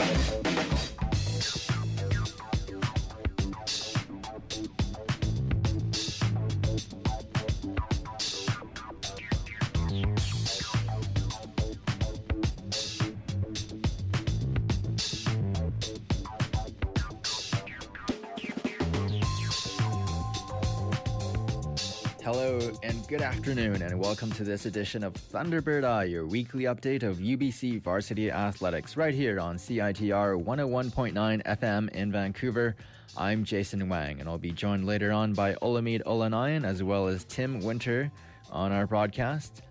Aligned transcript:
Thank 0.00 0.44
you. 0.46 0.49
And 22.84 23.06
good 23.08 23.20
afternoon, 23.20 23.82
and 23.82 23.98
welcome 23.98 24.30
to 24.32 24.44
this 24.44 24.64
edition 24.64 25.02
of 25.02 25.12
Thunderbird 25.12 25.82
Eye, 25.84 26.04
your 26.04 26.24
weekly 26.24 26.64
update 26.64 27.02
of 27.02 27.18
UBC 27.18 27.82
varsity 27.82 28.30
athletics, 28.30 28.96
right 28.96 29.12
here 29.12 29.40
on 29.40 29.56
CITR 29.56 30.42
101.9 30.42 31.42
FM 31.42 31.88
in 31.90 32.12
Vancouver. 32.12 32.76
I'm 33.16 33.42
Jason 33.44 33.88
Wang, 33.88 34.20
and 34.20 34.28
I'll 34.28 34.38
be 34.38 34.52
joined 34.52 34.86
later 34.86 35.10
on 35.10 35.34
by 35.34 35.54
Olamide 35.54 36.04
Olaniyan 36.04 36.64
as 36.64 36.80
well 36.80 37.08
as 37.08 37.24
Tim 37.24 37.60
Winter 37.60 38.10
on 38.52 38.70
our 38.70 38.86
broadcast. 38.86 39.62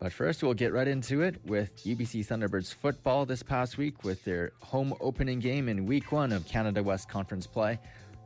But 0.00 0.12
first, 0.12 0.42
we'll 0.42 0.54
get 0.54 0.72
right 0.72 0.88
into 0.88 1.22
it 1.22 1.36
with 1.46 1.84
UBC 1.84 2.26
Thunderbirds 2.26 2.74
football 2.74 3.24
this 3.24 3.44
past 3.44 3.78
week 3.78 4.02
with 4.02 4.24
their 4.24 4.52
home 4.60 4.92
opening 5.00 5.38
game 5.38 5.68
in 5.68 5.86
week 5.86 6.10
one 6.10 6.32
of 6.32 6.46
Canada 6.48 6.82
West 6.82 7.08
Conference 7.08 7.46
play. 7.46 7.78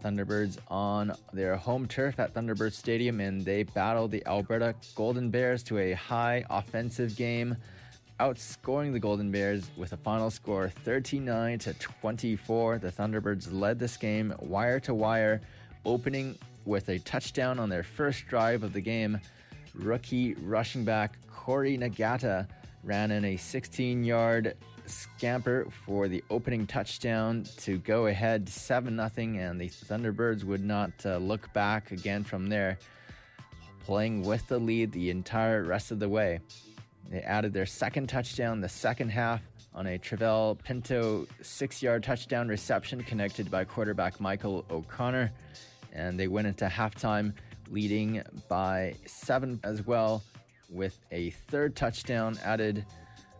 Thunderbirds 0.02 0.58
on 0.68 1.12
their 1.32 1.56
home 1.56 1.86
turf 1.86 2.18
at 2.18 2.34
Thunderbird 2.34 2.72
Stadium, 2.72 3.20
and 3.20 3.44
they 3.44 3.62
battled 3.62 4.10
the 4.10 4.24
Alberta 4.27 4.74
Golden 4.94 5.30
Bears 5.30 5.62
to 5.64 5.78
a 5.78 5.92
high 5.92 6.44
offensive 6.50 7.16
game, 7.16 7.56
outscoring 8.20 8.92
the 8.92 8.98
Golden 8.98 9.30
Bears 9.30 9.70
with 9.77 9.92
a 9.92 9.96
final 9.96 10.30
score 10.30 10.68
39 10.68 11.58
to 11.60 11.74
24. 11.74 12.78
The 12.78 12.92
Thunderbirds 12.92 13.48
led 13.52 13.78
this 13.78 13.96
game 13.96 14.34
wire 14.40 14.80
to 14.80 14.94
wire, 14.94 15.40
opening 15.84 16.36
with 16.64 16.88
a 16.88 16.98
touchdown 17.00 17.58
on 17.58 17.68
their 17.68 17.83
first 17.83 18.27
drive 18.27 18.62
of 18.62 18.72
the 18.72 18.80
game. 18.80 19.18
Rookie 19.74 20.34
rushing 20.34 20.84
back 20.84 21.18
Corey 21.30 21.78
Nagata 21.78 22.46
ran 22.84 23.10
in 23.10 23.24
a 23.24 23.36
16 23.36 24.05
yard 24.05 24.55
scamper 24.89 25.67
for 25.84 26.08
the 26.08 26.22
opening 26.31 26.67
touchdown 26.67 27.44
to 27.58 27.78
go 27.78 28.06
ahead 28.06 28.48
7 28.48 28.97
0, 28.97 29.08
and 29.17 29.61
the 29.61 29.69
Thunderbirds 29.69 30.45
would 30.45 30.64
not 30.64 30.92
uh, 31.05 31.19
look 31.19 31.53
back 31.53 31.91
again 31.92 32.25
from 32.25 32.48
there, 32.48 32.78
playing 33.84 34.22
with 34.22 34.47
the 34.48 34.58
lead 34.58 34.92
the 34.92 35.11
entire 35.11 35.62
rest 35.62 35.91
of 35.91 35.98
the 35.98 36.08
way. 36.08 36.41
They 37.11 37.20
added 37.20 37.53
their 37.53 37.67
second 37.67 38.08
touchdown 38.08 38.61
the 38.61 38.69
second 38.69 39.11
half 39.11 39.41
on 39.75 39.86
a 39.86 39.98
Travell 39.98 40.56
Pinto 40.56 41.27
six 41.41 41.83
yard 41.83 42.02
touchdown 42.02 42.48
reception 42.48 43.02
connected 43.02 43.50
by 43.50 43.64
quarterback 43.64 44.20
Michael 44.20 44.64
O'Connor, 44.70 45.30
and 45.92 46.19
they 46.19 46.28
went 46.28 46.47
into 46.47 46.67
halftime 46.67 47.33
leading 47.70 48.23
by 48.48 48.95
seven 49.06 49.61
as 49.62 49.86
well, 49.86 50.23
with 50.70 50.98
a 51.12 51.30
third 51.30 51.77
touchdown 51.77 52.39
added 52.45 52.84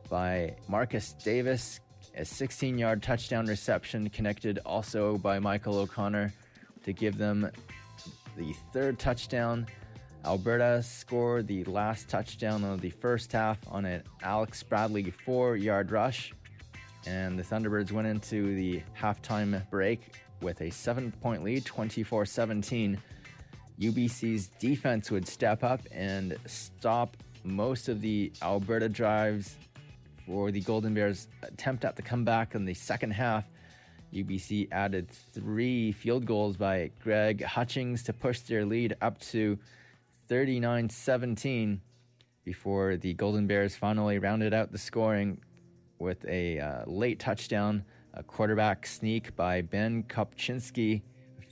by 0.09 0.55
Marcus 0.69 1.13
Davis, 1.25 1.81
a 2.17 2.25
16 2.25 2.79
yard 2.79 3.03
touchdown 3.03 3.47
reception 3.47 4.09
connected 4.11 4.59
also 4.65 5.19
by 5.19 5.39
Michael 5.39 5.79
O'Connor 5.79 6.33
to 6.85 6.93
give 6.93 7.19
them 7.19 7.51
the 8.37 8.55
third 8.73 8.99
touchdown. 8.99 9.67
Alberta 10.25 10.83
scored 10.83 11.47
the 11.47 11.65
last 11.65 12.09
touchdown 12.09 12.65
of 12.65 12.81
the 12.81 12.91
first 12.91 13.33
half 13.33 13.59
on 13.69 13.85
an 13.85 14.03
Alex 14.23 14.63
Bradley 14.63 15.11
four 15.11 15.57
yard 15.57 15.91
rush. 15.91 16.33
And 17.07 17.39
the 17.39 17.43
Thunderbirds 17.43 17.93
went 17.93 18.07
into 18.09 18.55
the 18.55 18.83
halftime 18.99 19.69
break 19.71 20.13
with 20.43 20.61
a 20.61 20.71
seven 20.71 21.13
point 21.13 21.45
lead, 21.45 21.65
24 21.65 22.27
17. 22.27 23.01
UBC's 23.81 24.49
defense 24.59 25.11
would 25.11 25.27
step 25.27 25.63
up 25.63 25.81
and 25.93 26.37
stop 26.47 27.17
most 27.45 27.89
of 27.89 28.01
the 28.01 28.33
Alberta 28.43 28.89
drives 28.89 29.57
for 30.29 30.51
the 30.51 30.61
Golden 30.61 30.93
Bears' 30.93 31.27
attempt 31.43 31.87
at 31.87 31.97
the 31.97 32.03
comeback 32.03 32.55
in 32.55 32.67
the 32.67 32.75
second 32.75 33.13
half. 33.13 33.45
UBC 34.13 34.69
added 34.71 35.09
three 35.11 35.91
field 35.91 36.27
goals 36.27 36.57
by 36.57 36.91
Greg 37.03 37.43
Hutchings 37.43 38.03
to 38.05 38.13
push 38.13 38.41
their 38.41 38.65
lead 38.67 38.95
up 39.01 39.19
to 39.21 39.59
39 40.29 40.91
17 40.91 41.81
before 42.45 42.97
the 42.97 43.15
Golden 43.15 43.47
Bears 43.47 43.75
finally 43.75 44.19
rounded 44.19 44.53
out 44.53 44.71
the 44.71 44.79
scoring 44.79 45.41
with 45.99 46.25
a 46.27 46.61
uh, 46.61 46.85
late 46.87 47.19
touchdown, 47.19 47.83
a 48.15 48.23
quarterback 48.23 48.87
sneak 48.87 49.35
by 49.35 49.63
Ben 49.63 50.03
Kopczynski. 50.05 51.03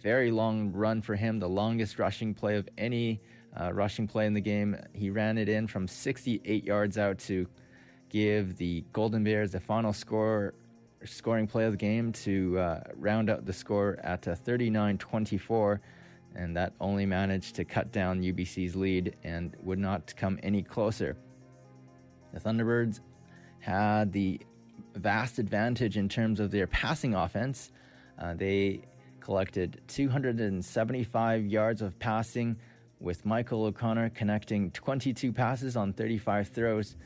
Very 0.03 0.31
long 0.31 0.71
run 0.73 1.01
for 1.01 1.17
him, 1.17 1.39
the 1.39 1.49
longest 1.49 1.99
rushing 1.99 2.35
play 2.35 2.57
of 2.57 2.69
any 2.77 3.21
uh, 3.59 3.73
rushing 3.73 4.07
play 4.07 4.27
in 4.27 4.35
the 4.35 4.41
game. 4.41 4.77
He 4.93 5.09
ran 5.09 5.39
it 5.39 5.49
in 5.49 5.67
from 5.67 5.89
68 5.89 6.63
yards 6.65 6.99
out 6.99 7.19
to 7.21 7.47
give 8.17 8.57
the 8.57 8.83
Golden 8.95 9.23
Bears 9.25 9.51
the 9.51 9.61
final 9.61 9.93
score 9.93 10.55
scoring 11.05 11.47
play 11.47 11.67
of 11.67 11.73
the 11.73 11.77
game 11.77 12.13
to 12.13 12.59
uh, 12.59 12.81
round 12.95 13.29
out 13.29 13.45
the 13.45 13.53
score 13.53 13.99
at 14.03 14.23
39 14.23 14.97
24. 14.97 15.83
And 16.35 16.57
that 16.57 16.73
only 16.81 17.05
managed 17.05 17.57
to 17.57 17.65
cut 17.67 17.93
down 17.93 18.23
UBC's 18.23 18.75
lead 18.75 19.17
and 19.23 19.55
would 19.63 19.79
not 19.79 20.15
come 20.17 20.39
any 20.43 20.63
closer. 20.63 21.19
The 22.33 22.41
Thunderbirds 22.41 23.01
had 23.59 24.13
the 24.13 24.41
vast 24.95 25.39
advantage 25.39 25.99
in 25.99 26.09
terms 26.09 26.41
of 26.41 26.51
their 26.51 26.67
passing 26.67 27.15
offense. 27.15 27.71
Uh, 28.19 28.33
they 28.33 28.81
collected 29.21 29.83
275 29.89 31.45
yards 31.45 31.83
of 31.83 31.99
passing, 31.99 32.57
with 32.99 33.27
Michael 33.27 33.67
O'Connor 33.67 34.09
connecting 34.11 34.71
22 34.71 35.31
passes 35.35 35.77
on 35.77 35.93
35 35.93 36.49
throws 36.49 36.97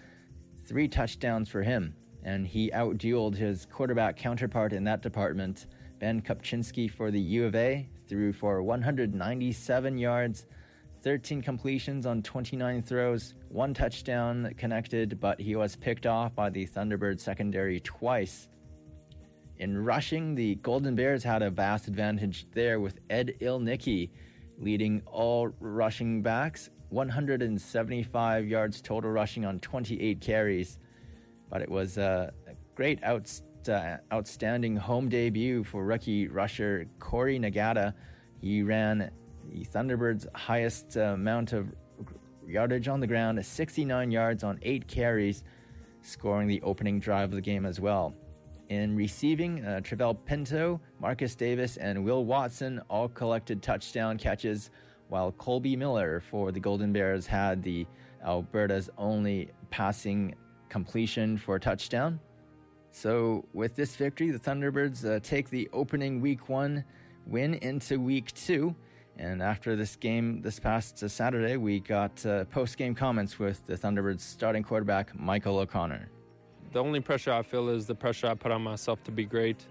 three 0.70 0.86
touchdowns 0.86 1.48
for 1.48 1.64
him, 1.64 1.92
and 2.22 2.46
he 2.46 2.70
outdueled 2.70 3.34
his 3.34 3.66
quarterback 3.66 4.16
counterpart 4.16 4.72
in 4.72 4.84
that 4.84 5.02
department, 5.02 5.66
Ben 5.98 6.22
Kopczynski 6.22 6.88
for 6.88 7.10
the 7.10 7.18
U 7.18 7.44
of 7.44 7.56
A, 7.56 7.88
threw 8.06 8.32
for 8.32 8.62
197 8.62 9.98
yards, 9.98 10.46
13 11.02 11.42
completions 11.42 12.06
on 12.06 12.22
29 12.22 12.82
throws, 12.82 13.34
one 13.48 13.74
touchdown 13.74 14.54
connected, 14.56 15.18
but 15.18 15.40
he 15.40 15.56
was 15.56 15.74
picked 15.74 16.06
off 16.06 16.36
by 16.36 16.48
the 16.48 16.64
Thunderbird 16.64 17.18
secondary 17.18 17.80
twice. 17.80 18.46
In 19.58 19.76
rushing, 19.76 20.36
the 20.36 20.54
Golden 20.54 20.94
Bears 20.94 21.24
had 21.24 21.42
a 21.42 21.50
vast 21.50 21.88
advantage 21.88 22.46
there 22.52 22.78
with 22.78 23.00
Ed 23.10 23.34
Ilnicki 23.40 24.10
leading 24.56 25.02
all 25.04 25.48
rushing 25.58 26.22
backs 26.22 26.70
175 26.90 28.46
yards 28.46 28.80
total 28.80 29.10
rushing 29.10 29.44
on 29.44 29.58
28 29.60 30.20
carries. 30.20 30.78
But 31.48 31.62
it 31.62 31.70
was 31.70 31.98
a 31.98 32.32
great 32.74 33.02
out, 33.02 33.30
uh, 33.68 33.96
outstanding 34.12 34.76
home 34.76 35.08
debut 35.08 35.64
for 35.64 35.84
rookie 35.84 36.28
rusher 36.28 36.86
Corey 36.98 37.38
Nagata. 37.38 37.94
He 38.40 38.62
ran 38.62 39.10
the 39.52 39.64
Thunderbirds' 39.64 40.26
highest 40.34 40.96
uh, 40.96 41.14
amount 41.14 41.52
of 41.52 41.68
yardage 42.46 42.88
on 42.88 43.00
the 43.00 43.06
ground, 43.06 43.44
69 43.44 44.10
yards 44.10 44.44
on 44.44 44.58
eight 44.62 44.86
carries, 44.86 45.44
scoring 46.02 46.48
the 46.48 46.60
opening 46.62 47.00
drive 47.00 47.30
of 47.30 47.34
the 47.34 47.40
game 47.40 47.66
as 47.66 47.80
well. 47.80 48.14
In 48.68 48.94
receiving, 48.94 49.64
uh, 49.64 49.80
Travell 49.80 50.14
Pinto, 50.14 50.80
Marcus 51.00 51.34
Davis, 51.34 51.76
and 51.76 52.04
Will 52.04 52.24
Watson 52.24 52.80
all 52.88 53.08
collected 53.08 53.62
touchdown 53.62 54.16
catches 54.16 54.70
while 55.10 55.32
Colby 55.32 55.76
Miller 55.76 56.22
for 56.30 56.52
the 56.52 56.60
Golden 56.60 56.92
Bears 56.92 57.26
had 57.26 57.62
the 57.62 57.86
Alberta's 58.24 58.88
only 58.96 59.50
passing 59.70 60.34
completion 60.68 61.36
for 61.36 61.56
a 61.56 61.60
touchdown. 61.60 62.18
So, 62.92 63.44
with 63.52 63.76
this 63.76 63.94
victory, 63.96 64.30
the 64.30 64.38
Thunderbirds 64.38 65.04
uh, 65.04 65.20
take 65.20 65.50
the 65.50 65.68
opening 65.72 66.20
week 66.20 66.48
one 66.48 66.84
win 67.26 67.54
into 67.54 68.00
week 68.00 68.32
two. 68.34 68.74
And 69.18 69.42
after 69.42 69.76
this 69.76 69.96
game 69.96 70.40
this 70.40 70.58
past 70.58 71.02
uh, 71.02 71.08
Saturday, 71.08 71.56
we 71.56 71.80
got 71.80 72.24
uh, 72.24 72.44
post 72.46 72.78
game 72.78 72.94
comments 72.94 73.38
with 73.38 73.64
the 73.66 73.76
Thunderbirds 73.76 74.20
starting 74.20 74.62
quarterback, 74.62 75.18
Michael 75.18 75.58
O'Connor. 75.58 76.08
The 76.72 76.82
only 76.82 77.00
pressure 77.00 77.32
I 77.32 77.42
feel 77.42 77.68
is 77.68 77.86
the 77.86 77.94
pressure 77.94 78.28
I 78.28 78.34
put 78.34 78.50
on 78.50 78.62
myself 78.62 79.02
to 79.04 79.10
be 79.10 79.24
great. 79.24 79.66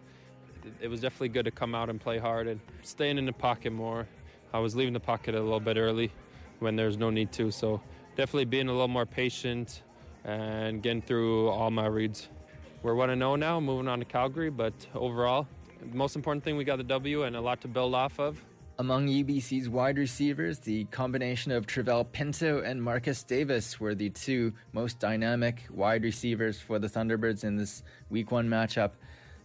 It 0.81 0.89
was 0.89 1.01
definitely 1.01 1.29
good 1.29 1.45
to 1.45 1.51
come 1.51 1.73
out 1.73 1.89
and 1.89 1.99
play 1.99 2.17
hard 2.17 2.47
and 2.47 2.59
staying 2.83 3.17
in 3.17 3.25
the 3.25 3.33
pocket 3.33 3.71
more. 3.71 4.07
I 4.53 4.59
was 4.59 4.75
leaving 4.75 4.93
the 4.93 4.99
pocket 4.99 5.35
a 5.35 5.39
little 5.39 5.59
bit 5.59 5.77
early 5.77 6.11
when 6.59 6.75
there's 6.75 6.97
no 6.97 7.09
need 7.09 7.31
to. 7.33 7.51
So 7.51 7.81
definitely 8.15 8.45
being 8.45 8.67
a 8.67 8.71
little 8.71 8.87
more 8.87 9.05
patient 9.05 9.83
and 10.23 10.81
getting 10.81 11.01
through 11.01 11.49
all 11.49 11.71
my 11.71 11.85
reads. 11.85 12.29
We're 12.81 12.95
1 12.95 13.09
0 13.09 13.35
now, 13.35 13.59
moving 13.59 13.87
on 13.87 13.99
to 13.99 14.05
Calgary, 14.05 14.49
but 14.49 14.73
overall, 14.95 15.47
the 15.81 15.97
most 15.97 16.15
important 16.15 16.43
thing 16.43 16.57
we 16.57 16.63
got 16.63 16.77
the 16.77 16.83
W 16.83 17.23
and 17.23 17.35
a 17.35 17.41
lot 17.41 17.61
to 17.61 17.67
build 17.67 17.93
off 17.93 18.19
of. 18.19 18.43
Among 18.79 19.07
UBC's 19.07 19.67
wide 19.67 19.97
receivers, 19.97 20.59
the 20.59 20.85
combination 20.85 21.51
of 21.51 21.67
Travell 21.67 22.05
Pinto 22.05 22.61
and 22.61 22.81
Marcus 22.81 23.23
Davis 23.23 23.77
were 23.77 23.93
the 23.93 24.09
two 24.09 24.53
most 24.71 24.99
dynamic 24.99 25.65
wide 25.69 26.03
receivers 26.03 26.61
for 26.61 26.79
the 26.79 26.87
Thunderbirds 26.87 27.43
in 27.43 27.57
this 27.57 27.83
Week 28.09 28.31
1 28.31 28.47
matchup. 28.47 28.91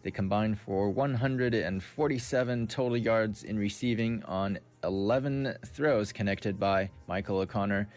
They 0.04 0.12
combined 0.12 0.60
for 0.60 0.90
147 0.90 2.66
total 2.68 2.96
yards 2.96 3.42
in 3.42 3.58
receiving 3.58 4.22
on 4.24 4.60
11 4.84 5.56
throws 5.66 6.12
connected 6.12 6.60
by 6.60 6.90
Michael 7.08 7.38
O'Connor. 7.38 7.88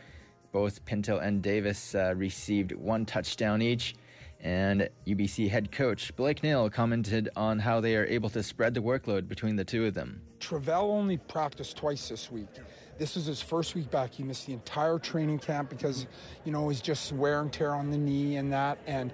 Both 0.52 0.84
Pinto 0.86 1.20
and 1.20 1.42
Davis 1.42 1.94
uh, 1.94 2.14
received 2.16 2.72
one 2.72 3.06
touchdown 3.06 3.62
each. 3.62 3.96
And 4.40 4.90
UBC 5.06 5.50
head 5.50 5.72
coach 5.72 6.16
Blake 6.16 6.44
Neill 6.44 6.70
commented 6.70 7.30
on 7.36 7.60
how 7.60 7.82
they 7.82 7.96
are 7.96 8.06
able 8.06 8.30
to 8.30 8.44
spread 8.44 8.74
the 8.74 8.80
workload 8.80 9.28
between 9.28 9.56
the 9.56 9.66
two 9.66 9.86
of 9.86 9.94
them. 9.94 10.22
Travell 10.40 10.92
only 10.92 11.18
practiced 11.18 11.76
twice 11.76 12.10
this 12.10 12.32
week. 12.32 12.50
This 12.98 13.16
was 13.16 13.26
his 13.26 13.42
first 13.42 13.76
week 13.76 13.90
back. 13.92 14.14
He 14.14 14.24
missed 14.24 14.46
the 14.48 14.54
entire 14.54 15.00
training 15.00 15.40
camp 15.40 15.70
because, 15.70 16.08
you 16.46 16.52
know, 16.52 16.70
he's 16.70 16.82
just 16.82 17.12
wear 17.14 17.42
and 17.42 17.52
tear 17.52 17.74
on 17.74 17.92
the 17.92 17.98
knee 17.98 18.38
and 18.38 18.52
that. 18.54 18.78
And 18.88 19.12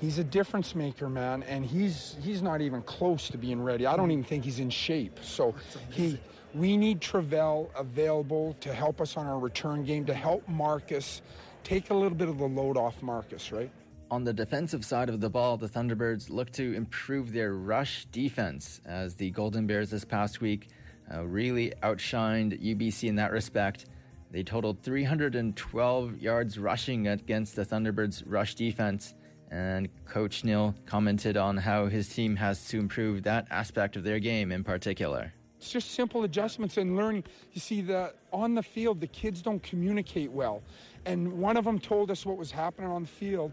he's 0.00 0.18
a 0.18 0.24
difference 0.24 0.74
maker, 0.74 1.08
man. 1.08 1.42
And 1.44 1.64
he's 1.64 2.16
he's 2.22 2.42
not 2.42 2.60
even 2.60 2.82
close 2.82 3.28
to 3.30 3.38
being 3.38 3.60
ready. 3.60 3.86
I 3.86 3.96
don't 3.96 4.10
even 4.10 4.24
think 4.24 4.44
he's 4.44 4.58
in 4.58 4.70
shape. 4.70 5.18
So 5.22 5.54
he 5.90 6.18
we 6.54 6.76
need 6.76 7.00
Travell 7.00 7.70
available 7.76 8.56
to 8.60 8.72
help 8.72 9.00
us 9.00 9.16
on 9.16 9.26
our 9.26 9.38
return 9.38 9.84
game, 9.84 10.04
to 10.06 10.14
help 10.14 10.46
Marcus 10.48 11.22
take 11.64 11.90
a 11.90 11.94
little 11.94 12.16
bit 12.16 12.28
of 12.28 12.38
the 12.38 12.46
load 12.46 12.76
off 12.76 13.02
Marcus, 13.02 13.52
right? 13.52 13.70
On 14.10 14.22
the 14.22 14.32
defensive 14.32 14.84
side 14.84 15.08
of 15.08 15.20
the 15.20 15.28
ball, 15.28 15.56
the 15.56 15.68
Thunderbirds 15.68 16.30
look 16.30 16.52
to 16.52 16.74
improve 16.74 17.32
their 17.32 17.54
rush 17.54 18.06
defense 18.12 18.80
as 18.86 19.16
the 19.16 19.30
Golden 19.30 19.66
Bears 19.66 19.90
this 19.90 20.04
past 20.04 20.40
week 20.40 20.68
uh, 21.12 21.26
really 21.26 21.72
outshined 21.82 22.62
UBC 22.62 23.08
in 23.08 23.16
that 23.16 23.32
respect. 23.32 23.86
They 24.30 24.42
totaled 24.42 24.80
312 24.82 26.18
yards 26.18 26.58
rushing 26.58 27.08
against 27.08 27.56
the 27.56 27.64
Thunderbirds' 27.64 28.22
rush 28.26 28.54
defense, 28.54 29.14
and 29.50 29.88
Coach 30.04 30.44
Neill 30.44 30.74
commented 30.84 31.36
on 31.36 31.56
how 31.56 31.86
his 31.86 32.08
team 32.08 32.36
has 32.36 32.66
to 32.68 32.78
improve 32.78 33.22
that 33.24 33.46
aspect 33.50 33.96
of 33.96 34.04
their 34.04 34.18
game 34.18 34.52
in 34.52 34.62
particular. 34.64 35.32
It's 35.58 35.70
just 35.70 35.92
simple 35.92 36.24
adjustments 36.24 36.76
and 36.76 36.96
learning. 36.96 37.24
You 37.52 37.60
see, 37.60 37.80
the 37.80 38.12
on 38.32 38.54
the 38.54 38.62
field, 38.62 39.00
the 39.00 39.06
kids 39.06 39.42
don't 39.42 39.62
communicate 39.62 40.30
well, 40.30 40.62
and 41.04 41.32
one 41.32 41.56
of 41.56 41.64
them 41.64 41.78
told 41.78 42.10
us 42.10 42.26
what 42.26 42.36
was 42.36 42.50
happening 42.50 42.90
on 42.90 43.02
the 43.02 43.08
field 43.08 43.52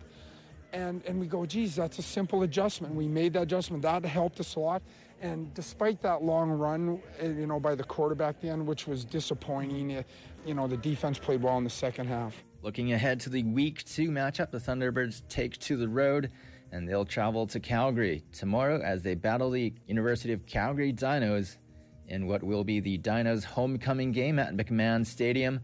and 0.73 1.03
and 1.05 1.19
we 1.19 1.27
go, 1.27 1.45
geez, 1.45 1.75
that's 1.75 1.99
a 1.99 2.01
simple 2.01 2.43
adjustment. 2.43 2.93
We 2.93 3.07
made 3.07 3.33
that 3.33 3.43
adjustment. 3.43 3.83
That 3.83 4.03
helped 4.03 4.39
us 4.39 4.55
a 4.55 4.59
lot. 4.59 4.81
And 5.21 5.53
despite 5.53 6.01
that 6.01 6.21
long 6.23 6.49
run, 6.49 7.01
eh, 7.19 7.27
you 7.27 7.47
know, 7.47 7.59
by 7.59 7.75
the 7.75 7.83
quarterback 7.83 8.35
at 8.35 8.41
the 8.41 8.49
end, 8.49 8.67
which 8.67 8.87
was 8.87 9.05
disappointing, 9.05 9.93
eh, 9.93 10.03
you 10.45 10.53
know, 10.53 10.67
the 10.67 10.75
defense 10.75 11.17
played 11.17 11.41
well 11.41 11.57
in 11.57 11.63
the 11.63 11.69
second 11.69 12.07
half. 12.07 12.43
Looking 12.61 12.91
ahead 12.91 13.19
to 13.21 13.29
the 13.29 13.43
Week 13.43 13.85
Two 13.85 14.09
matchup, 14.09 14.51
the 14.51 14.57
Thunderbirds 14.57 15.21
take 15.29 15.57
to 15.59 15.77
the 15.77 15.87
road, 15.87 16.31
and 16.71 16.89
they'll 16.89 17.05
travel 17.05 17.47
to 17.47 17.59
Calgary 17.59 18.23
tomorrow 18.33 18.81
as 18.81 19.03
they 19.03 19.15
battle 19.15 19.51
the 19.51 19.73
University 19.87 20.33
of 20.33 20.45
Calgary 20.45 20.91
Dinos 20.91 21.57
in 22.07 22.27
what 22.27 22.43
will 22.43 22.63
be 22.63 22.79
the 22.79 22.97
Dinos' 22.97 23.43
homecoming 23.43 24.11
game 24.11 24.39
at 24.39 24.55
McMahon 24.55 25.05
Stadium 25.05 25.61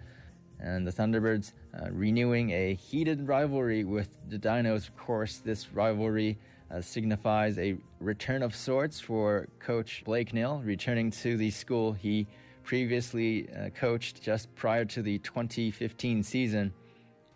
and 0.59 0.85
the 0.85 0.91
Thunderbirds 0.91 1.53
uh, 1.73 1.89
renewing 1.91 2.51
a 2.51 2.73
heated 2.75 3.27
rivalry 3.27 3.83
with 3.83 4.17
the 4.29 4.37
Dinos. 4.37 4.87
Of 4.87 4.97
course, 4.97 5.37
this 5.37 5.71
rivalry 5.73 6.37
uh, 6.71 6.81
signifies 6.81 7.57
a 7.57 7.77
return 7.99 8.43
of 8.43 8.55
sorts 8.55 8.99
for 8.99 9.47
Coach 9.59 10.03
Blake 10.05 10.33
Neill, 10.33 10.61
returning 10.63 11.11
to 11.11 11.37
the 11.37 11.49
school 11.51 11.93
he 11.93 12.27
previously 12.63 13.49
uh, 13.49 13.69
coached 13.69 14.21
just 14.21 14.53
prior 14.55 14.85
to 14.85 15.01
the 15.01 15.17
2015 15.19 16.23
season. 16.23 16.73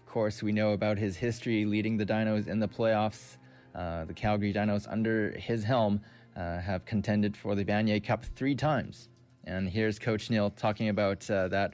Of 0.06 0.12
course, 0.12 0.44
we 0.44 0.52
know 0.52 0.74
about 0.74 0.98
his 0.98 1.16
history 1.18 1.66
leading 1.66 1.98
the 1.98 2.06
Dinos 2.06 2.48
in 2.48 2.60
the 2.60 2.68
playoffs. 2.68 3.38
Uh, 3.74 4.06
the 4.06 4.14
Calgary 4.14 4.54
Dinos, 4.54 4.86
under 4.88 5.32
his 5.32 5.64
helm, 5.64 6.00
uh, 6.36 6.60
have 6.60 6.86
contended 6.86 7.36
for 7.36 7.56
the 7.56 7.64
Vanier 7.66 8.04
Cup 8.04 8.26
three 8.36 8.56
times. 8.56 9.10
And 9.46 9.70
here's 9.70 10.00
Coach 10.00 10.30
Neill 10.30 10.50
talking 10.50 10.90
about 10.90 11.30
uh, 11.30 11.48
that 11.50 11.74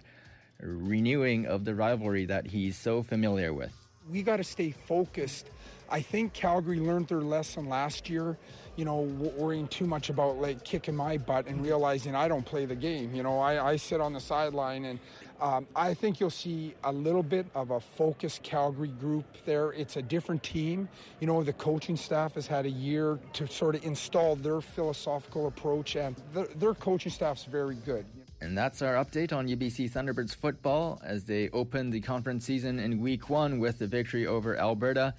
renewing 0.59 1.45
of 1.45 1.65
the 1.65 1.75
rivalry 1.75 2.25
that 2.25 2.47
he's 2.47 2.77
so 2.77 3.03
familiar 3.03 3.53
with. 3.53 3.71
We 4.09 4.23
got 4.23 4.37
to 4.37 4.43
stay 4.43 4.71
focused. 4.71 5.49
I 5.91 6.01
think 6.01 6.33
Calgary 6.33 6.79
learned 6.79 7.07
their 7.07 7.21
lesson 7.21 7.67
last 7.67 8.09
year, 8.09 8.37
you 8.75 8.85
know, 8.85 9.01
worrying 9.37 9.67
too 9.67 9.85
much 9.85 10.09
about 10.09 10.37
like 10.37 10.63
kicking 10.63 10.95
my 10.95 11.17
butt 11.17 11.47
and 11.47 11.63
realizing 11.63 12.15
I 12.15 12.27
don't 12.27 12.45
play 12.45 12.65
the 12.65 12.75
game. 12.75 13.13
You 13.13 13.23
know, 13.23 13.39
I, 13.39 13.71
I 13.71 13.75
sit 13.75 13.99
on 13.99 14.13
the 14.13 14.19
sideline 14.19 14.85
and 14.85 14.99
um, 15.41 15.67
I 15.75 15.93
think 15.93 16.19
you'll 16.19 16.29
see 16.29 16.75
a 16.83 16.91
little 16.91 17.23
bit 17.23 17.45
of 17.55 17.71
a 17.71 17.79
focused 17.79 18.43
Calgary 18.43 18.89
group 18.89 19.25
there. 19.45 19.71
It's 19.71 19.95
a 19.95 20.01
different 20.01 20.43
team. 20.43 20.89
You 21.21 21.27
know, 21.27 21.43
the 21.43 21.53
coaching 21.53 21.95
staff 21.95 22.35
has 22.35 22.45
had 22.45 22.65
a 22.65 22.69
year 22.69 23.19
to 23.33 23.47
sort 23.47 23.75
of 23.75 23.85
install 23.85 24.35
their 24.35 24.59
philosophical 24.59 25.47
approach, 25.47 25.95
and 25.95 26.15
their, 26.33 26.47
their 26.55 26.73
coaching 26.73 27.11
staff's 27.11 27.45
very 27.45 27.75
good. 27.75 28.05
And 28.41 28.57
that's 28.57 28.81
our 28.81 28.95
update 28.95 29.33
on 29.33 29.47
UBC 29.47 29.91
Thunderbirds 29.91 30.35
football 30.35 31.01
as 31.03 31.25
they 31.25 31.49
open 31.49 31.89
the 31.89 31.99
conference 31.99 32.45
season 32.45 32.79
in 32.79 32.99
week 32.99 33.29
one 33.29 33.59
with 33.59 33.79
the 33.79 33.87
victory 33.87 34.27
over 34.27 34.57
Alberta. 34.57 35.13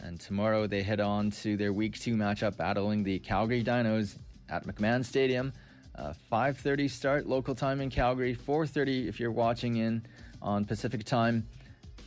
And 0.00 0.20
tomorrow 0.20 0.66
they 0.66 0.82
head 0.82 1.00
on 1.00 1.30
to 1.42 1.56
their 1.56 1.72
week 1.72 1.98
two 1.98 2.16
matchup 2.16 2.56
battling 2.56 3.02
the 3.02 3.18
Calgary 3.18 3.64
Dinos 3.64 4.18
at 4.48 4.66
McMahon 4.66 5.04
Stadium. 5.04 5.52
Uh, 5.94 6.12
5.30 6.30 6.90
start 6.90 7.26
local 7.26 7.54
time 7.54 7.80
in 7.80 7.88
Calgary, 7.88 8.36
4.30 8.36 9.08
if 9.08 9.18
you're 9.18 9.32
watching 9.32 9.76
in 9.76 10.04
on 10.42 10.64
Pacific 10.64 11.04
time. 11.04 11.46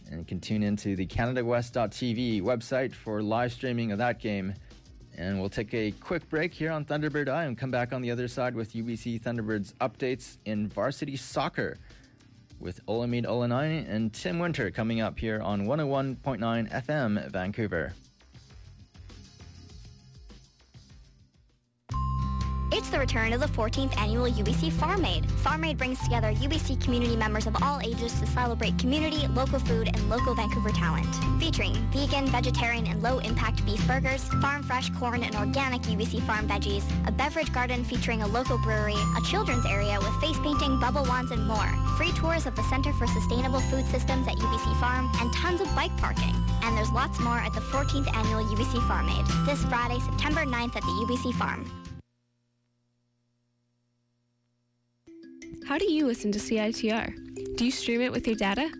And 0.09 0.19
you 0.19 0.25
can 0.25 0.39
tune 0.39 0.63
into 0.63 0.95
the 0.95 1.05
CanadaWest.tv 1.05 2.41
website 2.41 2.93
for 2.93 3.21
live 3.21 3.51
streaming 3.51 3.91
of 3.91 3.97
that 3.97 4.19
game. 4.19 4.53
And 5.17 5.39
we'll 5.39 5.49
take 5.49 5.73
a 5.73 5.91
quick 5.91 6.29
break 6.29 6.53
here 6.53 6.71
on 6.71 6.85
Thunderbird 6.85 7.27
Eye 7.27 7.45
and 7.45 7.57
come 7.57 7.71
back 7.71 7.91
on 7.91 8.01
the 8.01 8.09
other 8.11 8.27
side 8.27 8.55
with 8.55 8.73
UBC 8.73 9.21
Thunderbirds 9.21 9.73
updates 9.75 10.37
in 10.45 10.67
varsity 10.69 11.17
soccer 11.17 11.77
with 12.59 12.85
Olamide 12.85 13.25
Olaniyan 13.25 13.89
and 13.89 14.13
Tim 14.13 14.39
Winter 14.39 14.71
coming 14.71 15.01
up 15.01 15.19
here 15.19 15.41
on 15.41 15.65
101.9 15.65 16.71
FM 16.71 17.31
Vancouver. 17.31 17.93
It's 22.71 22.89
the 22.89 22.99
return 22.99 23.33
of 23.33 23.39
the 23.39 23.47
14th 23.47 23.97
annual 23.97 24.29
UBC 24.29 24.71
Farm 24.71 25.03
Aid. 25.03 25.29
Farm 25.31 25.63
Aid 25.63 25.79
brings 25.79 25.99
together 26.03 26.31
UBC 26.33 26.79
community 26.83 27.15
members 27.15 27.47
of 27.47 27.55
all 27.63 27.81
ages 27.81 28.19
to 28.19 28.27
celebrate 28.27 28.77
community, 28.77 29.25
local 29.29 29.57
food, 29.57 29.87
and 29.87 30.09
local 30.09 30.35
Vancouver 30.35 30.69
talent. 30.69 31.07
Featuring 31.39 31.73
vegan, 31.91 32.27
vegetarian, 32.27 32.85
and 32.85 33.01
low-impact 33.01 33.65
beef 33.65 33.85
burgers, 33.87 34.23
farm 34.39 34.61
fresh 34.61 34.91
corn 34.91 35.23
and 35.23 35.35
organic 35.35 35.81
UBC 35.81 36.21
farm 36.27 36.47
veggies, 36.47 36.83
a 37.07 37.11
beverage 37.11 37.51
garden 37.51 37.83
featuring 37.83 38.21
a 38.21 38.27
local 38.27 38.59
brewery, 38.59 38.93
a 39.17 39.21
children's 39.25 39.65
area 39.65 39.97
with 39.97 40.21
face 40.21 40.37
painting, 40.43 40.79
bubble 40.79 41.05
wands, 41.05 41.31
and 41.31 41.47
more. 41.47 41.73
Free 41.97 42.11
tours 42.11 42.45
of 42.45 42.55
the 42.55 42.63
Center 42.69 42.93
for 42.93 43.07
Sustainable 43.07 43.61
Food 43.61 43.85
Systems 43.87 44.27
at 44.27 44.35
UBC 44.35 44.79
Farm, 44.79 45.09
and 45.19 45.33
tons 45.33 45.59
of 45.59 45.73
bike 45.75 45.95
parking. 45.97 46.35
And 46.61 46.77
there's 46.77 46.91
lots 46.91 47.19
more 47.19 47.39
at 47.39 47.53
the 47.53 47.61
14th 47.61 48.15
annual 48.15 48.43
UBC 48.43 48.87
Farm 48.87 49.09
Aid, 49.09 49.25
this 49.47 49.63
Friday, 49.65 49.99
September 50.01 50.45
9th 50.45 50.75
at 50.75 50.83
the 50.83 51.05
UBC 51.07 51.33
Farm. 51.33 51.65
How 55.69 55.77
do 55.77 55.85
you 55.85 56.07
listen 56.07 56.31
to 56.31 56.39
CITR? 56.39 57.55
Do 57.55 57.63
you 57.63 57.69
stream 57.69 58.01
it 58.01 58.11
with 58.11 58.25
your 58.25 58.35
data? 58.35 58.71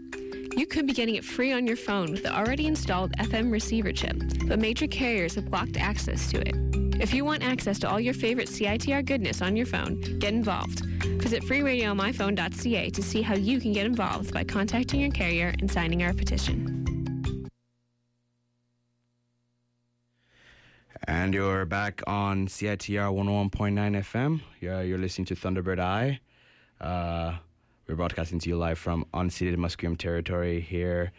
You 0.57 0.65
could 0.65 0.87
be 0.87 0.93
getting 0.93 1.13
it 1.13 1.23
free 1.23 1.51
on 1.51 1.67
your 1.67 1.75
phone 1.75 2.11
with 2.11 2.23
the 2.23 2.35
already 2.35 2.65
installed 2.65 3.11
FM 3.17 3.51
receiver 3.51 3.91
chip, 3.91 4.17
but 4.47 4.57
major 4.57 4.87
carriers 4.87 5.35
have 5.35 5.51
blocked 5.51 5.77
access 5.77 6.31
to 6.31 6.39
it. 6.39 6.55
If 6.99 7.13
you 7.13 7.23
want 7.23 7.43
access 7.43 7.77
to 7.81 7.87
all 7.87 7.99
your 7.99 8.15
favorite 8.15 8.47
CITR 8.47 9.05
goodness 9.05 9.39
on 9.43 9.55
your 9.55 9.67
phone, 9.67 10.01
get 10.17 10.33
involved. 10.33 10.83
Visit 11.21 11.43
freeradiomyphone.ca 11.43 12.89
to 12.89 13.03
see 13.03 13.21
how 13.21 13.35
you 13.35 13.59
can 13.59 13.71
get 13.71 13.85
involved 13.85 14.33
by 14.33 14.43
contacting 14.43 14.99
your 14.99 15.11
carrier 15.11 15.53
and 15.59 15.69
signing 15.69 16.01
our 16.01 16.15
petition. 16.15 17.45
And 21.07 21.35
you're 21.35 21.65
back 21.65 22.01
on 22.07 22.47
CITR 22.47 23.13
101.9 23.13 23.51
FM. 23.51 24.41
Yeah, 24.59 24.81
you're 24.81 24.97
listening 24.97 25.25
to 25.25 25.35
Thunderbird 25.35 25.79
Eye. 25.79 26.19
Uh, 26.81 27.33
we're 27.87 27.95
broadcasting 27.95 28.39
to 28.39 28.49
you 28.49 28.57
live 28.57 28.77
from 28.77 29.05
unceded 29.13 29.55
Musqueam 29.57 29.97
territory 29.97 30.61
here 30.61 31.11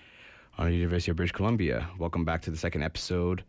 on 0.57 0.69
the 0.69 0.75
University 0.75 1.11
of 1.11 1.17
British 1.17 1.33
Columbia. 1.33 1.89
Welcome 1.99 2.25
back 2.25 2.43
to 2.43 2.51
the 2.51 2.57
second 2.57 2.83
episode 2.83 3.45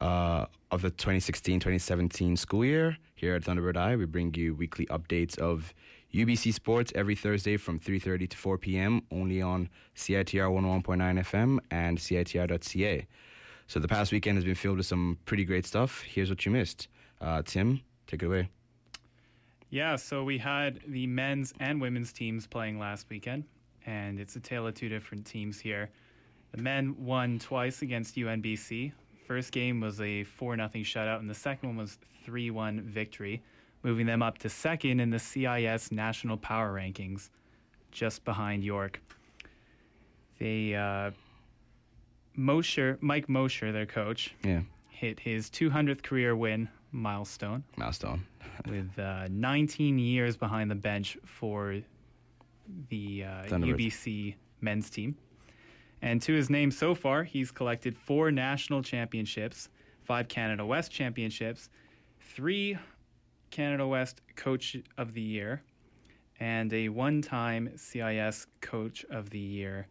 uh, 0.00 0.46
of 0.70 0.82
the 0.82 0.90
2016-2017 0.90 2.36
school 2.36 2.64
year. 2.64 2.96
Here 3.14 3.34
at 3.34 3.42
Thunderbird 3.42 3.76
Eye, 3.76 3.94
we 3.94 4.06
bring 4.06 4.34
you 4.34 4.54
weekly 4.54 4.86
updates 4.86 5.38
of 5.38 5.72
UBC 6.12 6.52
sports 6.52 6.92
every 6.96 7.14
Thursday 7.14 7.56
from 7.56 7.78
3.30 7.78 8.30
to 8.30 8.36
4 8.36 8.58
p.m. 8.58 9.02
only 9.12 9.40
on 9.40 9.68
CITR 9.94 10.50
101.9 10.50 10.82
FM 11.24 11.58
and 11.70 11.98
CITR.ca. 11.98 13.06
So 13.68 13.80
the 13.80 13.88
past 13.88 14.12
weekend 14.12 14.36
has 14.36 14.44
been 14.44 14.56
filled 14.56 14.78
with 14.78 14.86
some 14.86 15.18
pretty 15.24 15.44
great 15.44 15.64
stuff. 15.64 16.02
Here's 16.02 16.28
what 16.28 16.44
you 16.44 16.52
missed. 16.52 16.88
Uh, 17.20 17.42
Tim, 17.44 17.80
take 18.06 18.22
it 18.22 18.26
away. 18.26 18.48
Yeah, 19.72 19.96
so 19.96 20.22
we 20.22 20.36
had 20.36 20.80
the 20.86 21.06
men's 21.06 21.54
and 21.58 21.80
women's 21.80 22.12
teams 22.12 22.46
playing 22.46 22.78
last 22.78 23.06
weekend, 23.08 23.44
and 23.86 24.20
it's 24.20 24.36
a 24.36 24.40
tale 24.40 24.66
of 24.66 24.74
two 24.74 24.90
different 24.90 25.24
teams 25.24 25.58
here. 25.58 25.88
The 26.54 26.60
men 26.60 26.94
won 26.98 27.38
twice 27.38 27.80
against 27.80 28.16
UNBC. 28.16 28.92
First 29.26 29.50
game 29.50 29.80
was 29.80 29.98
a 30.02 30.24
4 30.24 30.56
0 30.56 30.68
shutout, 30.68 31.20
and 31.20 31.30
the 31.30 31.34
second 31.34 31.70
one 31.70 31.78
was 31.78 31.96
3 32.26 32.50
1 32.50 32.82
victory, 32.82 33.42
moving 33.82 34.04
them 34.04 34.22
up 34.22 34.36
to 34.38 34.50
second 34.50 35.00
in 35.00 35.08
the 35.08 35.18
CIS 35.18 35.90
National 35.90 36.36
Power 36.36 36.74
Rankings, 36.74 37.30
just 37.90 38.26
behind 38.26 38.62
York. 38.62 39.00
They, 40.38 40.74
uh, 40.74 41.12
Mosher, 42.36 42.98
Mike 43.00 43.30
Mosher, 43.30 43.72
their 43.72 43.86
coach, 43.86 44.34
Yeah, 44.44 44.60
hit 44.90 45.20
his 45.20 45.48
200th 45.48 46.02
career 46.02 46.36
win 46.36 46.68
milestone 46.92 47.64
milestone. 47.76 48.24
with 48.68 48.98
uh, 48.98 49.26
19 49.30 49.98
years 49.98 50.36
behind 50.36 50.70
the 50.70 50.74
bench 50.74 51.16
for 51.24 51.80
the 52.88 53.24
uh, 53.24 53.44
UBC 53.48 54.34
men's 54.60 54.90
team. 54.90 55.16
And 56.00 56.20
to 56.22 56.32
his 56.32 56.50
name 56.50 56.70
so 56.70 56.94
far, 56.94 57.24
he's 57.24 57.50
collected 57.50 57.96
four 57.96 58.30
national 58.30 58.82
championships, 58.82 59.68
five 60.02 60.28
Canada 60.28 60.66
West 60.66 60.90
championships, 60.90 61.70
three 62.20 62.76
Canada 63.50 63.86
West 63.86 64.20
Coach 64.34 64.76
of 64.98 65.14
the 65.14 65.20
Year, 65.20 65.62
and 66.40 66.72
a 66.72 66.88
one 66.88 67.22
time 67.22 67.70
CIS 67.76 68.46
Coach 68.60 69.04
of 69.10 69.30
the 69.30 69.38
Year 69.38 69.86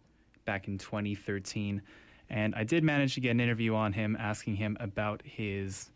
back 0.45 0.67
in 0.67 0.77
2013. 0.77 1.81
And 2.29 2.55
I 2.55 2.63
did 2.63 2.83
manage 2.83 3.13
to 3.15 3.21
get 3.21 3.31
an 3.31 3.39
interview 3.39 3.73
on 3.75 3.93
him 3.93 4.17
asking 4.19 4.55
him 4.55 4.75
about 4.79 5.21
his 5.23 5.91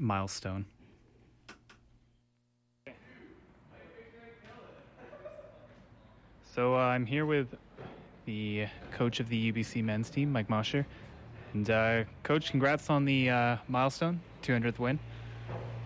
milestone. 0.00 0.64
So 6.54 6.74
uh, 6.74 6.78
I'm 6.78 7.06
here 7.06 7.26
with 7.26 7.54
the 8.24 8.66
coach 8.92 9.20
of 9.20 9.28
the 9.28 9.52
UBC 9.52 9.84
men's 9.84 10.10
team, 10.10 10.32
Mike 10.32 10.50
Mosher. 10.50 10.84
And 11.54 11.70
uh, 11.70 12.04
coach, 12.22 12.50
congrats 12.50 12.90
on 12.90 13.04
the 13.04 13.30
uh, 13.30 13.56
milestone, 13.68 14.20
200th 14.42 14.78
win. 14.78 14.98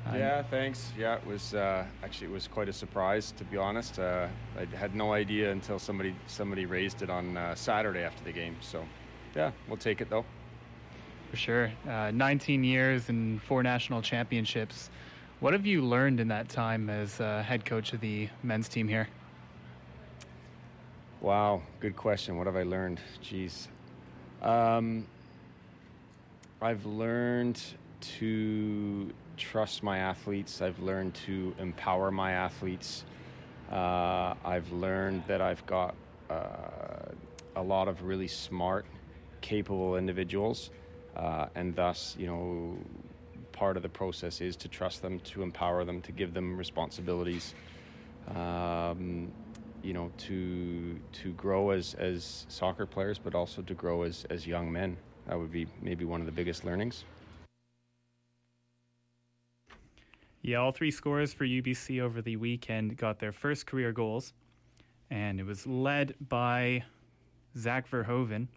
Um, 0.07 0.17
Yeah, 0.17 0.43
thanks. 0.43 0.91
Yeah, 0.99 1.17
it 1.17 1.27
was 1.27 1.55
uh, 1.55 1.85
actually 2.03 2.29
it 2.29 2.33
was 2.33 2.47
quite 2.47 2.69
a 2.69 2.73
surprise 2.73 3.33
to 3.33 3.45
be 3.45 3.57
honest. 3.57 3.99
Uh, 3.99 4.29
I 4.59 4.77
had 4.77 4.95
no 4.95 5.13
idea 5.13 5.51
until 5.51 5.79
somebody 5.79 6.15
somebody 6.27 6.67
raised 6.67 7.03
it 7.03 7.11
on 7.11 7.37
uh, 7.37 7.55
Saturday 7.55 8.03
after 8.03 8.23
the 8.25 8.33
game. 8.33 8.57
So, 8.61 8.85
yeah, 9.35 9.51
we'll 9.69 9.79
take 9.79 10.01
it 10.01 10.11
though. 10.11 10.25
For 11.35 11.41
sure. 11.41 11.73
Uh, 11.89 12.13
19 12.13 12.63
years 12.63 13.09
and 13.09 13.43
four 13.43 13.65
national 13.65 14.03
championships. 14.03 14.89
What 15.41 15.53
have 15.53 15.67
you 15.67 15.83
learned 15.83 16.21
in 16.21 16.29
that 16.29 16.49
time 16.49 16.89
as 16.89 17.21
uh, 17.21 17.43
head 17.43 17.65
coach 17.65 17.93
of 17.93 18.01
the 18.01 18.29
men's 18.45 18.69
team 18.69 18.87
here? 18.87 19.09
Wow, 21.21 21.63
good 21.81 21.97
question. 21.97 22.37
What 22.37 22.47
have 22.47 22.55
I 22.55 22.63
learned? 22.63 23.01
Jeez. 23.21 23.67
Um, 24.43 25.09
I've 26.63 26.87
learned 26.87 27.61
to 28.19 29.13
trust 29.37 29.83
my 29.83 29.99
athletes. 29.99 30.63
I've 30.63 30.79
learned 30.79 31.15
to 31.27 31.53
empower 31.59 32.13
my 32.13 32.31
athletes. 32.31 33.05
Uh, 33.73 34.35
I've 34.45 34.71
learned 34.71 35.25
that 35.27 35.41
I've 35.41 35.67
got 35.67 35.97
uh, 36.31 37.11
a 37.57 37.63
lot 37.63 37.89
of 37.89 38.05
really 38.05 38.29
smart, 38.29 38.87
capable 39.41 39.97
individuals, 39.97 40.71
uh, 41.17 41.47
and 41.55 41.75
thus, 41.75 42.17
you 42.19 42.27
know, 42.27 42.77
part 43.53 43.77
of 43.77 43.83
the 43.83 43.89
process 43.89 44.41
is 44.41 44.57
to 44.57 44.69
trust 44.69 45.03
them, 45.03 45.21
to 45.21 45.43
empower 45.43 45.85
them, 45.85 46.01
to 46.03 46.13
give 46.13 46.35
them 46.35 46.57
responsibilities. 46.57 47.55
Um, 48.35 49.31
you 49.83 49.93
know, 49.93 50.11
to 50.17 50.99
to 51.13 51.33
grow 51.35 51.71
as 51.71 51.95
as 51.95 52.47
soccer 52.49 52.87
players, 52.87 53.19
but 53.19 53.35
also 53.35 53.61
to 53.63 53.75
grow 53.75 54.03
as 54.03 54.25
as 54.31 54.47
young 54.47 54.73
men. 54.73 54.97
That 55.27 55.39
would 55.39 55.53
be 55.53 55.67
maybe 55.83 56.05
one 56.05 56.21
of 56.21 56.27
the 56.27 56.33
biggest 56.33 56.65
learnings. 56.65 57.05
Yeah, 60.43 60.59
all 60.59 60.73
three 60.73 60.91
scorers 60.91 61.33
for 61.33 61.47
UBC 61.47 62.01
over 62.01 62.21
the 62.21 62.37
weekend 62.37 62.97
got 62.97 63.19
their 63.19 63.33
first 63.33 63.67
career 63.67 63.93
goals, 63.93 64.35
and 65.11 65.41
it 65.41 65.45
was 65.45 65.67
led 65.67 66.15
by 66.29 66.85
Zach 67.57 67.89
Verhoeven, 67.89 68.49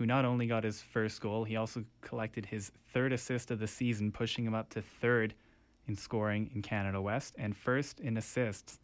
who 0.00 0.06
not 0.06 0.24
only 0.24 0.46
got 0.46 0.64
his 0.64 0.80
first 0.80 1.20
goal, 1.20 1.44
he 1.44 1.56
also 1.56 1.84
collected 2.00 2.46
his 2.46 2.72
third 2.94 3.12
assist 3.12 3.50
of 3.50 3.58
the 3.58 3.66
season, 3.66 4.10
pushing 4.10 4.46
him 4.46 4.54
up 4.54 4.70
to 4.70 4.80
third 4.80 5.34
in 5.88 5.94
scoring 5.94 6.50
in 6.54 6.62
Canada 6.62 6.98
West 6.98 7.34
and 7.36 7.54
first 7.54 8.00
in 8.00 8.16
assists. 8.16 8.78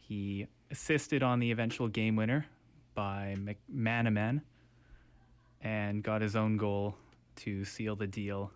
He 0.00 0.48
assisted 0.72 1.22
on 1.22 1.38
the 1.38 1.52
eventual 1.52 1.86
game 1.86 2.16
winner 2.16 2.46
by 2.96 3.36
McManaman 3.38 4.42
and 5.60 6.02
got 6.02 6.20
his 6.20 6.34
own 6.34 6.56
goal 6.56 6.96
to 7.36 7.64
seal 7.64 7.94
the 7.94 8.08
deal 8.08 8.50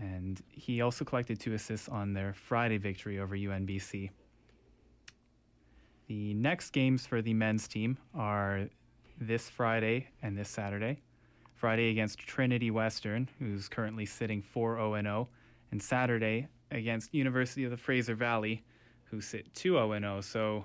and 0.00 0.42
he 0.48 0.80
also 0.80 1.04
collected 1.04 1.38
two 1.38 1.54
assists 1.54 1.88
on 1.88 2.12
their 2.12 2.32
Friday 2.32 2.78
victory 2.78 3.20
over 3.20 3.36
UNBC. 3.36 4.10
The 6.08 6.34
next 6.34 6.70
games 6.70 7.06
for 7.06 7.22
the 7.22 7.34
men's 7.34 7.68
team 7.68 7.98
are 8.16 8.66
this 9.20 9.48
Friday 9.48 10.08
and 10.22 10.36
this 10.36 10.48
Saturday. 10.48 11.00
Friday 11.54 11.90
against 11.90 12.18
Trinity 12.18 12.70
Western, 12.70 13.28
who's 13.38 13.68
currently 13.68 14.06
sitting 14.06 14.40
4 14.40 14.76
0 14.76 15.02
0, 15.02 15.28
and 15.72 15.82
Saturday 15.82 16.48
against 16.70 17.14
University 17.14 17.64
of 17.64 17.70
the 17.70 17.76
Fraser 17.76 18.14
Valley, 18.14 18.64
who 19.04 19.20
sit 19.20 19.52
2 19.54 19.74
0 19.74 19.98
0. 20.00 20.20
So, 20.22 20.64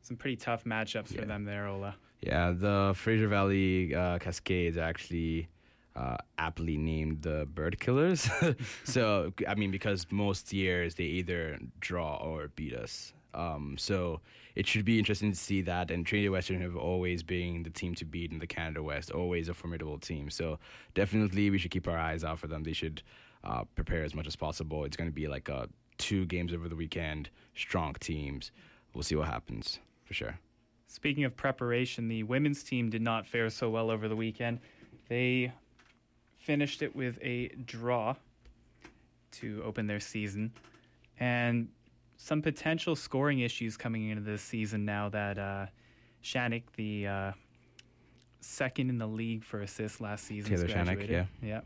some 0.00 0.16
pretty 0.16 0.36
tough 0.36 0.64
matchups 0.64 1.14
for 1.14 1.26
them 1.26 1.44
there, 1.44 1.68
Ola. 1.68 1.96
Yeah, 2.22 2.52
the 2.52 2.94
Fraser 2.96 3.28
Valley 3.28 3.94
uh, 3.94 4.18
Cascades 4.18 4.78
actually 4.78 5.48
uh, 5.94 6.16
aptly 6.38 6.78
named 6.78 7.22
the 7.22 7.46
Bird 7.52 7.78
Killers. 7.78 8.28
so, 8.84 9.32
I 9.46 9.54
mean, 9.54 9.70
because 9.70 10.06
most 10.10 10.52
years 10.52 10.94
they 10.94 11.04
either 11.04 11.58
draw 11.80 12.16
or 12.16 12.48
beat 12.48 12.74
us. 12.74 13.12
Um, 13.34 13.76
so 13.78 14.20
it 14.54 14.66
should 14.66 14.84
be 14.84 14.98
interesting 14.98 15.32
to 15.32 15.38
see 15.38 15.62
that. 15.62 15.90
And 15.90 16.06
Trinity 16.06 16.28
Western 16.28 16.60
have 16.60 16.76
always 16.76 17.22
been 17.22 17.62
the 17.62 17.70
team 17.70 17.94
to 17.96 18.04
beat 18.04 18.32
in 18.32 18.38
the 18.38 18.46
Canada 18.46 18.82
West, 18.82 19.10
always 19.10 19.48
a 19.48 19.54
formidable 19.54 19.98
team. 19.98 20.30
So 20.30 20.58
definitely 20.94 21.50
we 21.50 21.58
should 21.58 21.70
keep 21.70 21.88
our 21.88 21.98
eyes 21.98 22.24
out 22.24 22.38
for 22.38 22.46
them. 22.46 22.62
They 22.62 22.72
should 22.72 23.02
uh, 23.44 23.64
prepare 23.74 24.04
as 24.04 24.14
much 24.14 24.26
as 24.26 24.36
possible. 24.36 24.84
It's 24.84 24.96
going 24.96 25.08
to 25.08 25.14
be 25.14 25.28
like 25.28 25.48
uh, 25.48 25.66
two 25.98 26.26
games 26.26 26.52
over 26.52 26.68
the 26.68 26.76
weekend, 26.76 27.30
strong 27.54 27.94
teams. 27.94 28.52
We'll 28.94 29.02
see 29.02 29.16
what 29.16 29.28
happens 29.28 29.78
for 30.04 30.14
sure. 30.14 30.38
Speaking 30.86 31.24
of 31.24 31.34
preparation, 31.34 32.08
the 32.08 32.22
women's 32.22 32.62
team 32.62 32.90
did 32.90 33.00
not 33.00 33.26
fare 33.26 33.48
so 33.48 33.70
well 33.70 33.90
over 33.90 34.08
the 34.08 34.16
weekend. 34.16 34.60
They 35.08 35.52
finished 36.38 36.82
it 36.82 36.94
with 36.94 37.18
a 37.22 37.48
draw 37.64 38.14
to 39.32 39.62
open 39.64 39.86
their 39.86 40.00
season, 40.00 40.52
and 41.18 41.68
some 42.22 42.40
potential 42.40 42.94
scoring 42.94 43.40
issues 43.40 43.76
coming 43.76 44.10
into 44.10 44.22
this 44.22 44.42
season 44.42 44.84
now 44.84 45.08
that 45.08 45.38
uh, 45.38 45.66
Shannick, 46.22 46.62
the 46.76 47.04
uh, 47.08 47.32
second 48.40 48.90
in 48.90 48.98
the 48.98 49.06
league 49.06 49.42
for 49.42 49.62
assists 49.62 50.00
last 50.00 50.24
season, 50.24 50.54
Taylor 50.54 50.68
Shannick, 50.68 51.26
yeah. 51.42 51.62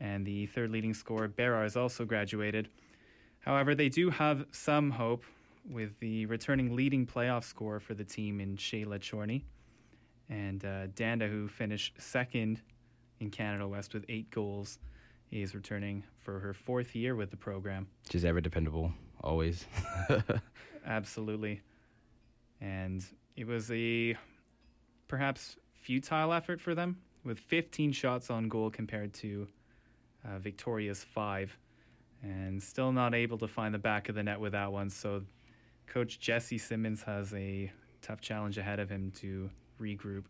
And 0.00 0.26
the 0.26 0.46
third 0.46 0.72
leading 0.72 0.92
scorer, 0.92 1.28
Berra, 1.28 1.62
has 1.62 1.76
also 1.76 2.04
graduated. 2.04 2.68
However, 3.38 3.76
they 3.76 3.88
do 3.88 4.10
have 4.10 4.46
some 4.50 4.90
hope 4.90 5.22
with 5.70 5.96
the 6.00 6.26
returning 6.26 6.74
leading 6.74 7.06
playoff 7.06 7.44
scorer 7.44 7.78
for 7.78 7.94
the 7.94 8.04
team 8.04 8.40
in 8.40 8.56
Shayla 8.56 9.00
Chorney. 9.00 9.44
And 10.28 10.64
uh, 10.64 10.88
Dhanda, 10.88 11.30
who 11.30 11.46
finished 11.46 11.94
second 11.98 12.60
in 13.20 13.30
Canada 13.30 13.68
West 13.68 13.94
with 13.94 14.04
eight 14.08 14.28
goals, 14.32 14.80
is 15.30 15.54
returning 15.54 16.02
for 16.18 16.40
her 16.40 16.52
fourth 16.52 16.96
year 16.96 17.14
with 17.14 17.30
the 17.30 17.36
program. 17.36 17.86
She's 18.10 18.24
ever 18.24 18.40
dependable, 18.40 18.92
always. 19.22 19.66
Absolutely. 20.86 21.60
And 22.60 23.04
it 23.36 23.46
was 23.46 23.70
a 23.70 24.16
perhaps 25.08 25.56
futile 25.82 26.32
effort 26.32 26.60
for 26.60 26.74
them 26.74 26.98
with 27.24 27.38
15 27.38 27.92
shots 27.92 28.30
on 28.30 28.48
goal 28.48 28.70
compared 28.70 29.12
to 29.14 29.46
uh, 30.24 30.38
Victoria's 30.38 31.04
five. 31.04 31.56
And 32.22 32.62
still 32.62 32.92
not 32.92 33.14
able 33.14 33.38
to 33.38 33.46
find 33.46 33.74
the 33.74 33.78
back 33.78 34.08
of 34.08 34.14
the 34.14 34.22
net 34.22 34.40
with 34.40 34.52
that 34.52 34.72
one. 34.72 34.90
So, 34.90 35.22
Coach 35.86 36.18
Jesse 36.18 36.58
Symons 36.58 37.02
has 37.02 37.32
a 37.34 37.70
tough 38.02 38.20
challenge 38.20 38.58
ahead 38.58 38.80
of 38.80 38.88
him 38.88 39.12
to 39.16 39.50
regroup. 39.80 40.24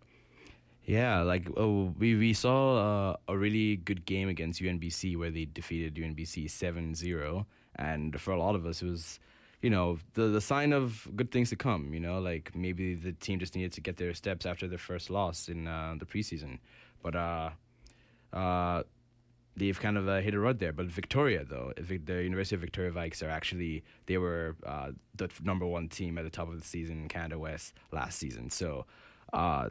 Yeah, 0.84 1.22
like 1.22 1.48
oh, 1.56 1.94
we 1.98 2.14
we 2.14 2.32
saw 2.32 3.10
uh, 3.10 3.16
a 3.28 3.36
really 3.36 3.76
good 3.76 4.04
game 4.06 4.28
against 4.28 4.62
UNBC 4.62 5.16
where 5.16 5.30
they 5.30 5.44
defeated 5.46 5.94
UNBC 5.94 6.46
7-0 6.46 7.44
and 7.76 8.20
for 8.20 8.32
a 8.32 8.38
lot 8.38 8.54
of 8.54 8.66
us 8.66 8.82
it 8.82 8.86
was 8.86 9.20
you 9.62 9.70
know 9.70 9.98
the 10.14 10.28
the 10.28 10.40
sign 10.40 10.72
of 10.72 11.08
good 11.16 11.30
things 11.30 11.50
to 11.50 11.56
come, 11.56 11.94
you 11.94 12.00
know, 12.00 12.18
like 12.20 12.54
maybe 12.54 12.94
the 12.94 13.12
team 13.12 13.38
just 13.38 13.54
needed 13.54 13.72
to 13.72 13.80
get 13.80 13.96
their 13.96 14.14
steps 14.14 14.46
after 14.46 14.68
their 14.68 14.78
first 14.78 15.10
loss 15.10 15.48
in 15.48 15.66
uh, 15.66 15.94
the 15.98 16.06
preseason. 16.06 16.58
But 17.02 17.16
uh 17.16 17.50
uh 18.32 18.82
they've 19.56 19.80
kind 19.80 19.96
of 19.96 20.06
uh, 20.06 20.20
hit 20.20 20.34
a 20.34 20.38
rut 20.38 20.58
there. 20.58 20.72
But 20.72 20.86
Victoria, 20.86 21.44
though, 21.44 21.72
the 21.76 22.22
University 22.22 22.54
of 22.54 22.60
Victoria 22.60 22.92
Vikes 22.92 23.22
are 23.22 23.30
actually 23.30 23.82
they 24.06 24.18
were 24.18 24.56
uh, 24.64 24.90
the 25.14 25.28
number 25.42 25.66
one 25.66 25.88
team 25.88 26.18
at 26.18 26.24
the 26.24 26.30
top 26.30 26.48
of 26.48 26.58
the 26.58 26.66
season 26.66 27.02
in 27.02 27.08
Canada 27.08 27.38
West 27.38 27.74
last 27.90 28.18
season. 28.18 28.50
So, 28.50 28.86
uh, 29.32 29.70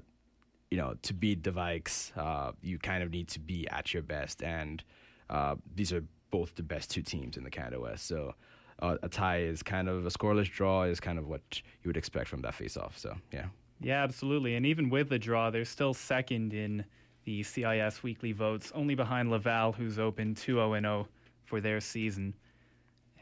you 0.71 0.77
know, 0.77 0.95
to 1.03 1.13
beat 1.13 1.43
the 1.43 1.51
Vikes, 1.51 2.11
uh, 2.17 2.53
you 2.61 2.79
kind 2.79 3.03
of 3.03 3.11
need 3.11 3.27
to 3.29 3.39
be 3.39 3.67
at 3.69 3.93
your 3.93 4.03
best, 4.03 4.41
and 4.41 4.83
uh, 5.29 5.55
these 5.75 5.93
are 5.93 6.03
both 6.37 6.55
the 6.55 6.63
best 6.63 6.91
two 6.91 7.01
teams 7.01 7.37
in 7.37 7.43
the 7.43 7.51
Canada 7.51 7.79
West. 7.79 8.07
So. 8.07 8.33
Uh, 8.79 8.97
a 9.03 9.07
tie 9.07 9.39
is 9.39 9.63
kind 9.63 9.87
of 9.87 10.05
a 10.05 10.09
scoreless 10.09 10.51
draw 10.51 10.83
is 10.83 10.99
kind 10.99 11.17
of 11.17 11.29
what 11.29 11.61
you 11.81 11.87
would 11.87 11.95
expect 11.95 12.27
from 12.27 12.41
that 12.41 12.53
face-off. 12.53 12.97
So 12.97 13.15
yeah, 13.31 13.45
yeah, 13.79 14.03
absolutely. 14.03 14.55
And 14.55 14.65
even 14.65 14.89
with 14.89 15.07
the 15.07 15.17
draw, 15.17 15.49
they're 15.49 15.63
still 15.63 15.93
second 15.93 16.53
in 16.53 16.83
the 17.25 17.43
CIS 17.43 18.03
weekly 18.03 18.31
votes, 18.31 18.71
only 18.73 18.95
behind 18.95 19.31
Laval, 19.31 19.71
who's 19.73 19.99
open 19.99 20.35
2 20.35 20.55
0 20.55 20.79
0 20.79 21.07
for 21.43 21.59
their 21.59 21.79
season. 21.81 22.33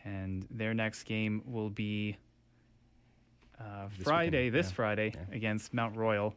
And 0.06 0.46
their 0.52 0.74
next 0.74 1.04
game 1.04 1.42
will 1.46 1.70
be 1.70 2.18
uh, 3.60 3.88
Friday, 4.04 4.50
this 4.50 4.68
yeah. 4.68 4.74
Friday, 4.74 5.14
yeah. 5.16 5.36
against 5.36 5.74
Mount 5.74 5.96
Royal. 5.96 6.36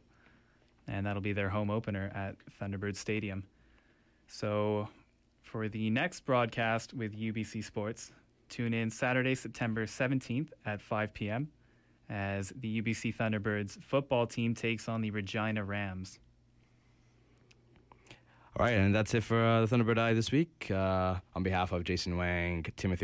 And 0.86 1.04
that'll 1.04 1.22
be 1.22 1.32
their 1.32 1.48
home 1.48 1.70
opener 1.70 2.12
at 2.14 2.36
Thunderbird 2.60 2.94
Stadium. 2.94 3.42
So 4.28 4.88
for 5.46 5.68
the 5.68 5.88
next 5.90 6.26
broadcast 6.26 6.92
with 6.92 7.16
UBC 7.16 7.62
Sports, 7.62 8.10
tune 8.48 8.74
in 8.74 8.90
Saturday, 8.90 9.34
September 9.34 9.86
17th 9.86 10.48
at 10.66 10.82
5 10.82 11.14
p.m. 11.14 11.48
as 12.10 12.52
the 12.60 12.82
UBC 12.82 13.14
Thunderbirds 13.14 13.80
football 13.82 14.26
team 14.26 14.54
takes 14.54 14.88
on 14.88 15.00
the 15.00 15.10
Regina 15.12 15.64
Rams. 15.64 16.18
All 18.58 18.64
right, 18.64 18.72
and 18.74 18.94
that's 18.94 19.14
it 19.14 19.22
for 19.22 19.40
uh, 19.40 19.64
the 19.64 19.76
Thunderbird 19.76 19.98
Eye 19.98 20.14
this 20.14 20.32
week. 20.32 20.70
Uh, 20.70 21.16
on 21.34 21.42
behalf 21.42 21.72
of 21.72 21.84
Jason 21.84 22.16
Wang, 22.16 22.64
Timothy 22.76 22.94